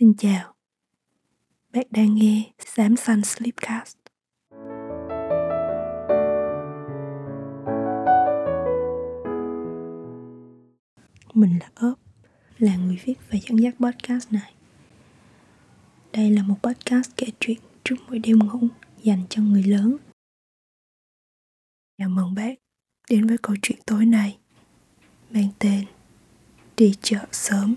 [0.00, 0.54] Xin chào,
[1.72, 3.96] bạn đang nghe Sám Sun Sleepcast.
[11.34, 11.98] Mình là ốp,
[12.58, 14.54] là người viết và dẫn dắt podcast này.
[16.12, 18.68] Đây là một podcast kể chuyện trước mỗi đêm ngủ
[19.02, 19.96] dành cho người lớn.
[21.98, 22.54] Chào mừng bạn
[23.10, 24.38] đến với câu chuyện tối nay
[25.30, 25.84] mang tên
[26.76, 27.74] Đi chợ sớm.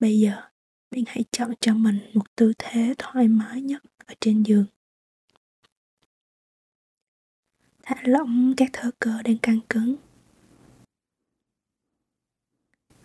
[0.00, 0.42] Bây giờ,
[0.90, 4.66] bạn hãy chọn cho mình một tư thế thoải mái nhất ở trên giường.
[7.82, 9.96] Thả lỏng các thớ cơ đang căng cứng.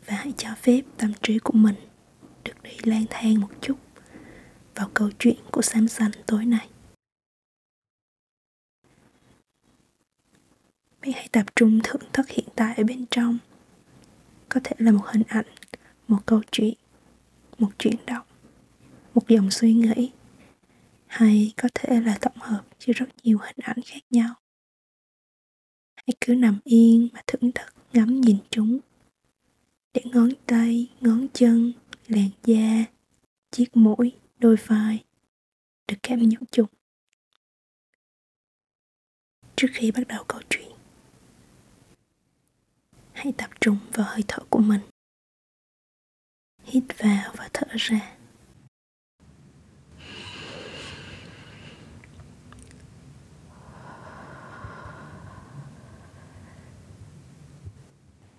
[0.05, 1.75] Và hãy cho phép tâm trí của mình
[2.43, 3.77] được đi lang thang một chút
[4.75, 6.69] vào câu chuyện của Sam Xanh tối nay.
[11.01, 13.37] Bạn hãy tập trung thưởng thức hiện tại ở bên trong.
[14.49, 15.45] Có thể là một hình ảnh,
[16.07, 16.73] một câu chuyện
[17.57, 18.25] một chuyển động,
[19.13, 20.11] một dòng suy nghĩ,
[21.07, 24.33] hay có thể là tổng hợp chứa rất nhiều hình ảnh khác nhau.
[25.95, 28.79] Hãy cứ nằm yên mà thưởng thức ngắm nhìn chúng.
[29.93, 31.73] Để ngón tay, ngón chân,
[32.07, 32.85] làn da,
[33.51, 35.03] chiếc mũi, đôi vai
[35.87, 36.67] được cảm nhận chung
[39.55, 40.71] trước khi bắt đầu câu chuyện,
[43.13, 44.81] hãy tập trung vào hơi thở của mình
[46.63, 48.17] hít vào và thở ra.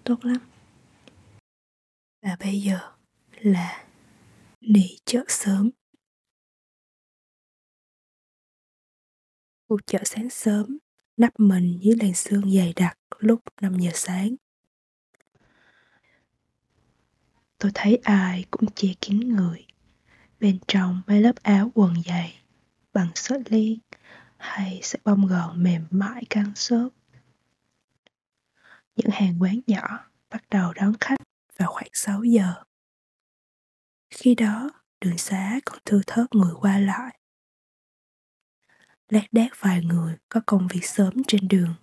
[0.05, 0.41] Tốt lắm.
[2.23, 2.79] Và bây giờ
[3.41, 3.87] là
[4.61, 5.71] đi chợ sớm.
[9.69, 10.79] Cuộc chợ sáng sớm
[11.17, 14.37] nắp mình dưới làn sương dày đặc lúc 5 giờ sáng.
[17.65, 19.67] Tôi thấy ai cũng che kín người.
[20.41, 22.39] Bên trong mấy lớp áo quần dày,
[22.93, 23.79] bằng sợi len
[24.37, 26.93] hay sợi bông gòn mềm mại căng xốp.
[28.97, 31.21] Những hàng quán nhỏ bắt đầu đón khách
[31.57, 32.55] vào khoảng 6 giờ.
[34.11, 34.71] Khi đó,
[35.01, 37.19] đường xá còn thưa thớt người qua lại.
[39.09, 41.75] Lát đác vài người có công việc sớm trên đường.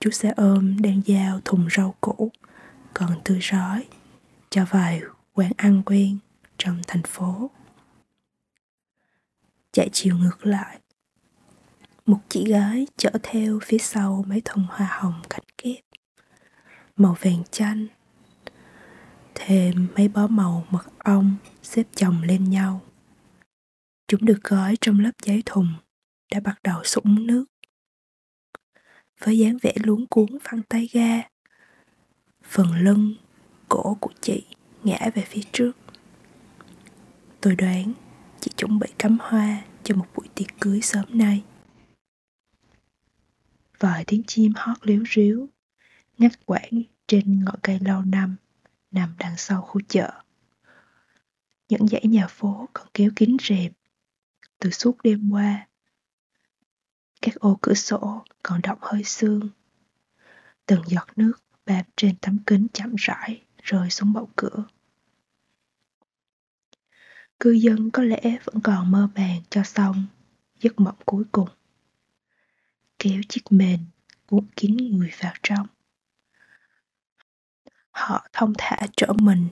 [0.00, 2.30] Chú xe ôm đang giao thùng rau củ,
[2.94, 3.84] còn tươi rói
[4.56, 5.02] cho vài
[5.32, 6.18] quán ăn quen
[6.58, 7.50] trong thành phố.
[9.72, 10.80] Chạy chiều ngược lại,
[12.06, 15.84] một chị gái chở theo phía sau mấy thùng hoa hồng cánh kép,
[16.96, 17.86] màu vàng chanh,
[19.34, 22.80] thêm mấy bó màu mật ong xếp chồng lên nhau.
[24.08, 25.74] Chúng được gói trong lớp giấy thùng
[26.32, 27.44] đã bắt đầu sũng nước.
[29.18, 31.22] Với dáng vẻ luống cuốn phăng tay ga,
[32.42, 33.14] phần lưng,
[33.68, 34.46] cổ của chị
[34.84, 35.72] ngã về phía trước.
[37.40, 37.92] Tôi đoán
[38.40, 41.44] chị chuẩn bị cắm hoa cho một buổi tiệc cưới sớm nay.
[43.78, 45.48] Vài tiếng chim hót liếu ríu,
[46.18, 48.36] ngắt quãng trên ngọn cây lâu năm
[48.90, 50.22] nằm đằng sau khu chợ.
[51.68, 53.72] Những dãy nhà phố còn kéo kín rèm
[54.58, 55.68] từ suốt đêm qua.
[57.22, 59.48] Các ô cửa sổ còn đọng hơi sương.
[60.66, 61.32] Từng giọt nước
[61.66, 64.64] bám trên tấm kính chậm rãi rơi xuống bậu cửa.
[67.40, 70.06] Cư dân có lẽ vẫn còn mơ màng cho xong
[70.60, 71.48] giấc mộng cuối cùng.
[72.98, 73.80] Kéo chiếc mền
[74.26, 75.66] cuốn kín người vào trong.
[77.90, 79.48] Họ thông thả trở mình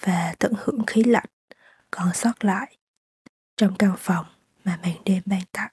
[0.00, 1.30] và tận hưởng khí lạnh
[1.90, 2.76] còn sót lại
[3.56, 4.26] trong căn phòng
[4.64, 5.72] mà màn đêm ban tặng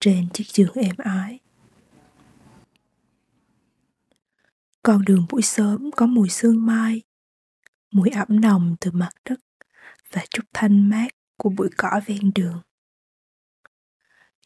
[0.00, 1.38] trên chiếc giường êm ái.
[4.86, 7.02] Con đường buổi sớm có mùi sương mai,
[7.90, 9.40] mùi ẩm nồng từ mặt đất
[10.10, 12.62] và chút thanh mát của bụi cỏ ven đường.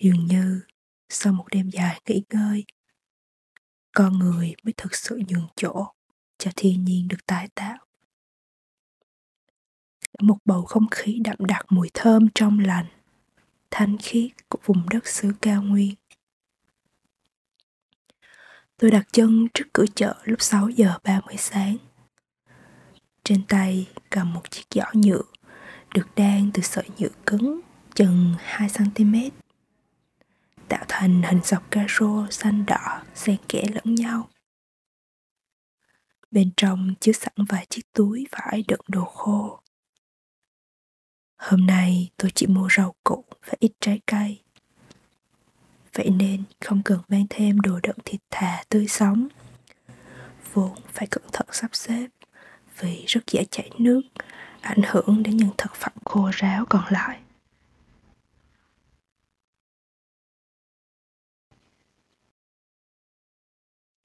[0.00, 0.61] Dường như
[1.09, 2.65] sau một đêm dài nghỉ ngơi,
[3.93, 5.87] con người mới thực sự nhường chỗ
[6.39, 7.79] cho thiên nhiên được tái tạo.
[10.20, 12.87] Một bầu không khí đậm đặc mùi thơm trong lành,
[13.70, 16.00] thanh khiết của vùng đất xứ cao nguyên.
[18.81, 21.77] Tôi đặt chân trước cửa chợ lúc 6 giờ 30 sáng.
[23.25, 25.23] Trên tay cầm một chiếc giỏ nhựa,
[25.94, 27.61] được đan từ sợi nhựa cứng,
[27.94, 29.31] chừng 2cm
[30.69, 34.29] tạo thành hình dọc caro xanh đỏ, xen kẽ lẫn nhau.
[36.31, 39.61] Bên trong chứa sẵn vài chiếc túi vải đựng đồ khô.
[41.37, 44.43] Hôm nay tôi chỉ mua rau củ và ít trái cây.
[45.94, 49.28] Vậy nên không cần mang thêm đồ đựng thịt thà tươi sống.
[50.52, 52.06] Vốn phải cẩn thận sắp xếp
[52.78, 54.00] vì rất dễ chảy nước,
[54.60, 57.20] ảnh hưởng đến những thực phẩm khô ráo còn lại.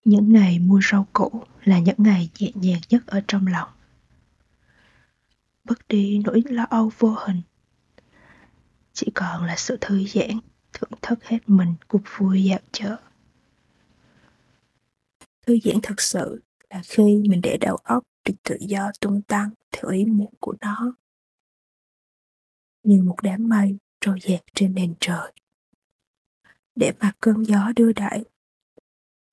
[0.05, 3.69] Những ngày mua rau củ là những ngày nhẹ nhàng nhất ở trong lòng.
[5.63, 7.41] Bớt đi nỗi lo âu vô hình.
[8.93, 10.39] Chỉ còn là sự thư giãn,
[10.75, 12.97] thưởng thức hết mình cuộc vui dạo chợ.
[15.47, 19.49] Thư giãn thật sự là khi mình để đầu óc được tự do tung tăng
[19.71, 20.95] theo ý muốn của nó.
[22.83, 25.31] Như một đám mây trôi dạt trên nền trời.
[26.75, 28.23] Để mà cơn gió đưa đẩy,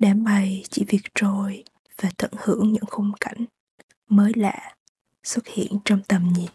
[0.02, 1.64] Đám mây chỉ việc trôi
[2.00, 3.44] và tận hưởng những khung cảnh
[4.08, 4.74] mới lạ
[5.24, 6.50] xuất hiện trong tầm nhìn.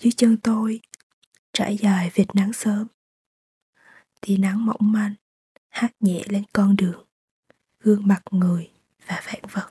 [0.00, 0.80] Dưới chân tôi
[1.52, 2.86] trải dài vệt nắng sớm.
[4.26, 5.14] Tia nắng mỏng manh
[5.68, 7.04] hát nhẹ lên con đường,
[7.80, 8.70] gương mặt người
[9.06, 9.70] và vạn vật.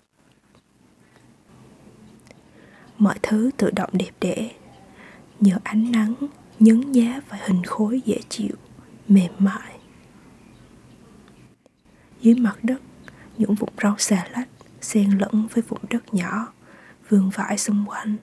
[2.98, 4.56] Mọi thứ tự động đẹp đẽ
[5.40, 6.16] nhờ ánh nắng
[6.60, 8.56] nhấn giá và hình khối dễ chịu,
[9.08, 9.80] mềm mại
[12.22, 12.82] dưới mặt đất,
[13.38, 14.50] những vụn rau xà lách
[14.82, 16.54] xen lẫn với vụn đất nhỏ,
[17.10, 18.16] vương vãi xung quanh.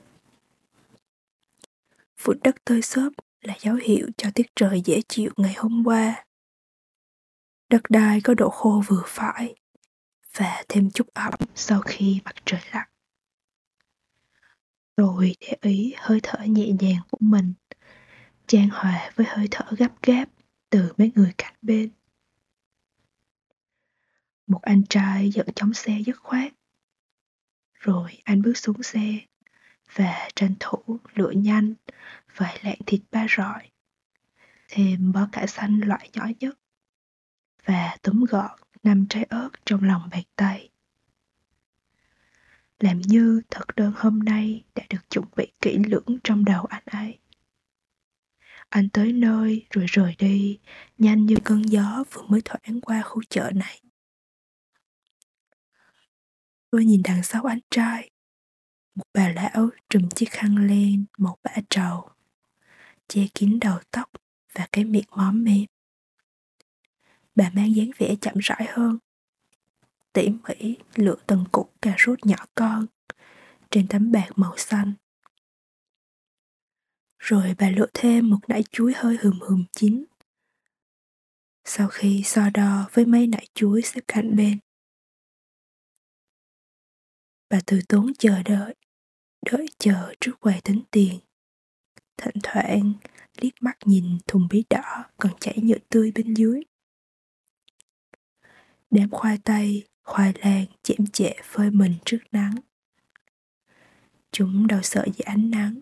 [2.25, 6.25] Vụn đất tơi xốp là dấu hiệu cho tiết trời dễ chịu ngày hôm qua.
[7.69, 9.55] Đất đai có độ khô vừa phải
[10.35, 12.89] và thêm chút ẩm sau khi mặt trời lặn.
[14.97, 17.53] Rồi để ý hơi thở nhẹ nhàng của mình,
[18.47, 20.25] trang hòa với hơi thở gấp gáp
[20.71, 21.91] từ mấy người cạnh bên.
[24.47, 26.53] Một anh trai dẫn chống xe dứt khoát.
[27.73, 29.19] Rồi anh bước xuống xe
[29.95, 31.75] và tranh thủ lửa nhanh
[32.37, 33.71] vài lạng thịt ba rọi,
[34.69, 36.59] thêm bó cải xanh loại nhỏ nhất
[37.65, 40.71] và túm gọn năm trái ớt trong lòng bàn tay.
[42.81, 46.83] Làm như thực đơn hôm nay đã được chuẩn bị kỹ lưỡng trong đầu anh
[46.87, 47.19] ấy.
[48.69, 50.61] Anh tới nơi rồi rời đi,
[50.99, 53.81] nhanh như cơn gió vừa mới thoảng qua khu chợ này.
[56.71, 58.11] Tôi nhìn đằng sau anh trai.
[59.01, 62.09] Một bà lão trùm chiếc khăn len một bã trầu,
[63.09, 64.11] che kín đầu tóc
[64.55, 65.65] và cái miệng móm mềm.
[67.35, 68.99] Bà mang dáng vẻ chậm rãi hơn.
[70.13, 72.87] Tỉ mỉ lựa từng cục cà rốt nhỏ con
[73.71, 74.93] trên tấm bạc màu xanh.
[77.19, 80.05] Rồi bà lựa thêm một nải chuối hơi hùm hùm chín.
[81.65, 84.59] Sau khi so đo với mấy nải chuối xếp cạnh bên,
[87.51, 88.75] Bà từ tốn chờ đợi,
[89.43, 91.19] đợi chờ trước quầy tính tiền.
[92.17, 92.93] Thỉnh thoảng
[93.37, 96.63] liếc mắt nhìn thùng bí đỏ còn chảy nhựa tươi bên dưới.
[98.91, 102.55] Đám khoai tây, khoai lang chẽm chệ phơi mình trước nắng.
[104.33, 105.81] Chúng đâu sợ gì ánh nắng.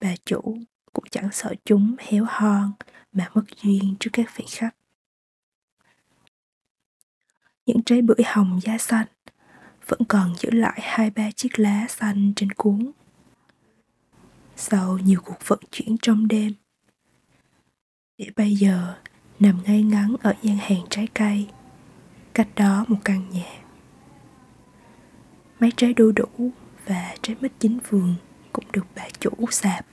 [0.00, 0.58] Bà chủ
[0.92, 2.72] cũng chẳng sợ chúng héo hon
[3.12, 4.76] mà mất duyên trước các vị khách.
[7.66, 9.06] Những trái bưởi hồng da xanh
[9.88, 12.90] vẫn còn giữ lại hai ba chiếc lá xanh trên cuốn.
[14.56, 16.52] Sau nhiều cuộc vận chuyển trong đêm,
[18.18, 18.94] để bây giờ
[19.40, 21.48] nằm ngay ngắn ở gian hàng trái cây,
[22.34, 23.62] cách đó một căn nhà.
[25.60, 26.52] Mấy trái đu đủ
[26.86, 28.14] và trái mít chín vườn
[28.52, 29.86] cũng được bà chủ sạp,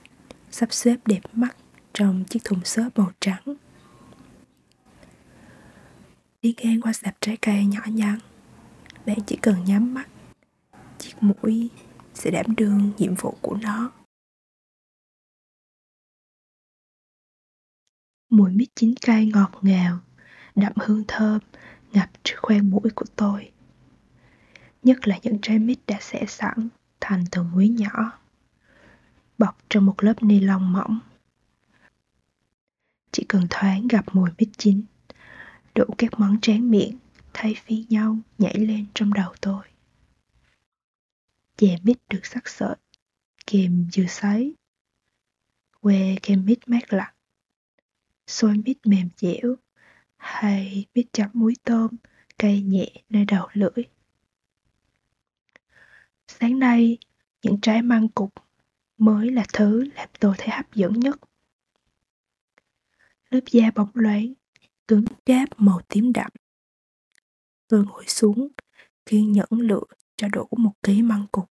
[0.50, 1.56] sắp xếp đẹp mắt
[1.94, 3.56] trong chiếc thùng xốp màu trắng.
[6.42, 8.18] Đi ngang qua sạp trái cây nhỏ nhắn,
[9.06, 10.08] bạn chỉ cần nhắm mắt,
[10.98, 11.70] chiếc mũi
[12.14, 13.92] sẽ đảm đương nhiệm vụ của nó.
[18.30, 19.98] Mùi mít chín cay ngọt ngào,
[20.54, 21.38] đậm hương thơm
[21.92, 23.52] ngập trước khoang mũi của tôi.
[24.82, 26.68] Nhất là những trái mít đã xẻ sẵn
[27.00, 28.18] thành từng muối nhỏ,
[29.38, 31.00] bọc trong một lớp ni lông mỏng.
[33.12, 34.82] Chỉ cần thoáng gặp mùi mít chín,
[35.74, 36.98] đủ các món tráng miệng
[37.38, 39.64] thay phiên nhau nhảy lên trong đầu tôi.
[41.56, 42.76] Chè mít được sắc sợi,
[43.46, 44.54] kèm dừa sấy,
[45.82, 47.14] que kem mít mát lạnh,
[48.26, 49.56] xôi mít mềm dẻo,
[50.16, 51.96] hay mít chấm muối tôm,
[52.38, 53.84] cay nhẹ nơi đầu lưỡi.
[56.28, 56.98] Sáng nay,
[57.42, 58.34] những trái măng cục
[58.98, 61.20] mới là thứ làm tôi thấy hấp dẫn nhất.
[63.30, 64.32] Lớp da bóng loáng,
[64.88, 66.30] cứng cáp màu tím đậm
[67.68, 68.48] Tôi ngồi xuống,
[69.06, 69.84] kiên nhẫn lựa
[70.16, 71.50] cho đủ một ký măng cục.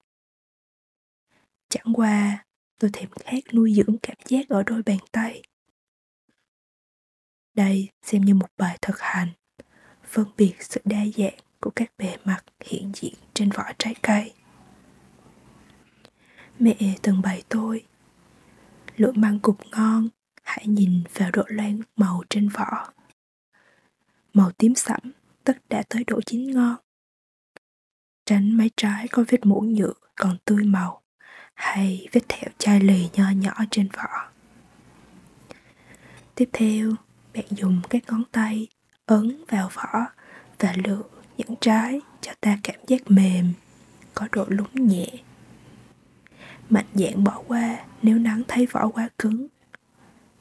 [1.69, 2.47] Chẳng qua,
[2.79, 5.43] tôi thèm khát nuôi dưỡng cảm giác ở đôi bàn tay.
[7.55, 9.29] Đây xem như một bài thực hành,
[10.05, 14.35] phân biệt sự đa dạng của các bề mặt hiện diện trên vỏ trái cây.
[16.59, 17.85] Mẹ từng bày tôi
[18.97, 20.09] Lưỡi măng cục ngon
[20.43, 22.93] Hãy nhìn vào độ loang màu trên vỏ
[24.35, 25.13] Màu tím sẫm
[25.49, 26.77] tức đã tới độ chín ngon.
[28.27, 31.03] Tránh mấy trái có vết mũ nhựa còn tươi màu.
[31.55, 34.29] Hay vết thẹo chai lì nho nhỏ trên vỏ.
[36.35, 36.95] Tiếp theo,
[37.35, 38.69] bạn dùng các ngón tay
[39.07, 40.07] ấn vào vỏ
[40.59, 41.03] và lựa
[41.37, 43.53] những trái cho ta cảm giác mềm,
[44.15, 45.07] có độ lúng nhẹ.
[46.71, 49.47] Mạnh dạn bỏ qua nếu nắng thấy vỏ quá cứng,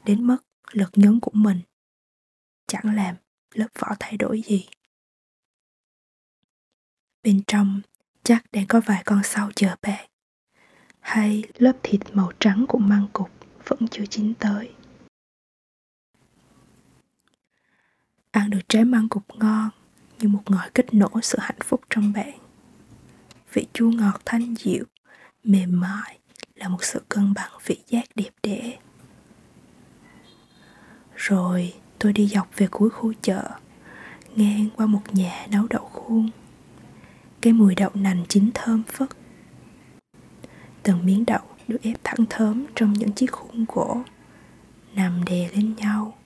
[0.04, 0.38] đến mức
[0.72, 1.60] lực nhấn của mình.
[2.66, 3.16] Chẳng làm
[3.54, 4.66] lớp vỏ thay đổi gì.
[7.22, 7.80] Bên trong
[8.22, 10.08] chắc đang có vài con sâu chờ bạn,
[11.00, 13.30] hay lớp thịt màu trắng của măng cục
[13.66, 14.72] vẫn chưa chín tới.
[18.30, 19.70] Ăn được trái măng cục ngon
[20.18, 22.38] như một ngòi kích nổ sự hạnh phúc trong bạn.
[23.52, 24.84] Vị chua ngọt thanh dịu,
[25.44, 26.18] mềm mại
[26.54, 28.78] là một sự cân bằng vị giác đẹp đẽ.
[31.14, 33.50] Rồi tôi đi dọc về cuối khu chợ,
[34.36, 36.30] ngang qua một nhà nấu đậu khuôn.
[37.40, 39.16] Cái mùi đậu nành chín thơm phức.
[40.82, 44.02] Từng miếng đậu được ép thẳng thớm trong những chiếc khuôn gỗ,
[44.94, 46.18] nằm đè lên nhau,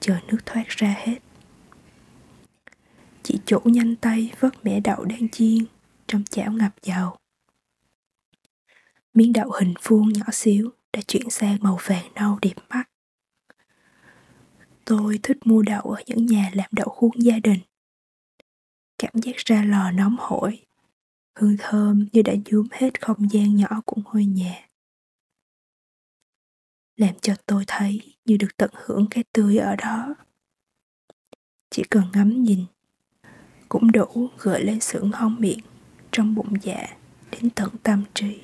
[0.00, 1.18] chờ nước thoát ra hết.
[3.22, 5.64] Chị chủ nhanh tay vớt mẻ đậu đang chiên
[6.06, 7.16] trong chảo ngập dầu.
[9.14, 12.84] Miếng đậu hình vuông nhỏ xíu đã chuyển sang màu vàng nâu đẹp mắt.
[14.84, 17.58] Tôi thích mua đậu ở những nhà làm đậu khuôn gia đình.
[18.98, 20.66] Cảm giác ra lò nóng hổi,
[21.34, 24.68] hương thơm như đã nhuốm hết không gian nhỏ của ngôi nhà.
[26.96, 30.14] Làm cho tôi thấy như được tận hưởng cái tươi ở đó.
[31.70, 32.64] Chỉ cần ngắm nhìn
[33.68, 35.60] cũng đủ gợi lên sự ngon miệng
[36.12, 36.86] trong bụng dạ
[37.30, 38.40] đến tận tâm trí.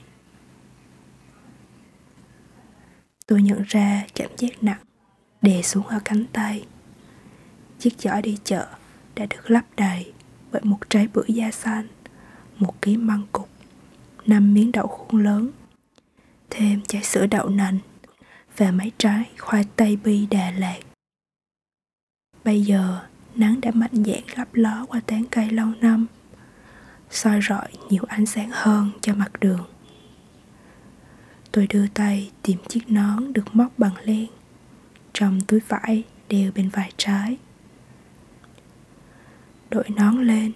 [3.27, 4.85] Tôi nhận ra cảm giác nặng
[5.43, 6.67] đè xuống ở cánh tay.
[7.79, 8.69] Chiếc giỏ đi chợ
[9.15, 10.14] đã được lắp đầy
[10.55, 11.87] với một trái bưởi da xanh,
[12.59, 13.49] một ký măng cục,
[14.27, 15.51] năm miếng đậu khuôn lớn,
[16.51, 17.79] thêm chai sữa đậu nành
[18.57, 20.79] và mấy trái khoai tây bi Đà Lạt.
[22.45, 23.01] Bây giờ
[23.35, 26.07] nắng đã mạnh dạn lấp ló qua tán cây lâu năm,
[27.11, 29.65] soi rọi nhiều ánh sáng hơn cho mặt đường.
[31.53, 34.27] Tôi đưa tay tìm chiếc nón được móc bằng len,
[35.13, 37.37] trong túi vải đeo bên vai trái.
[39.75, 40.53] Đội nón lên,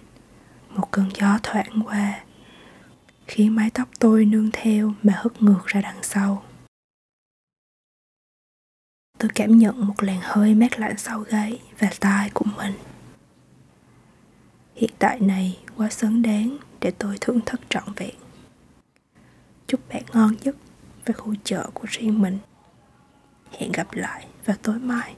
[0.69, 2.23] một cơn gió thoảng qua,
[3.27, 6.43] khiến mái tóc tôi nương theo mà hất ngược ra đằng sau.
[9.17, 12.73] Tôi cảm nhận một làn hơi mát lạnh sau gáy và tai của mình.
[14.75, 18.15] Hiện tại này quá xứng đáng để tôi thưởng thức trọn vẹn.
[19.67, 20.55] Chúc bạn ngon giấc
[21.05, 22.37] với khu chợ của riêng mình.
[23.51, 25.15] Hẹn gặp lại vào tối mai.